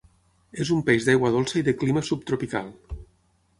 És 0.63 0.71
un 0.75 0.81
peix 0.87 1.05
d'aigua 1.09 1.31
dolça 1.35 1.61
i 1.63 1.65
de 1.69 1.77
clima 1.83 2.05
subtropical. 2.11 2.75